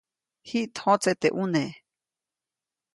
[0.47, 1.63] Jiʼt jõtse teʼ ʼune.